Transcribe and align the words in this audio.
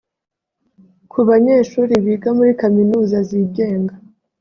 Ku 1.11 1.19
banyeshuri 1.29 1.93
biga 2.05 2.29
muri 2.37 2.51
kaminuza 2.61 3.17
zigenga 3.29 3.93